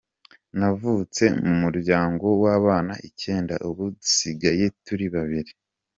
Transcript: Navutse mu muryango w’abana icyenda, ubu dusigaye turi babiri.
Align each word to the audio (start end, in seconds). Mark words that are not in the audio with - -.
Navutse 0.59 1.23
mu 1.45 1.53
muryango 1.63 2.25
w’abana 2.43 2.93
icyenda, 3.09 3.53
ubu 3.69 3.83
dusigaye 3.95 4.65
turi 4.85 5.07
babiri. 5.15 5.51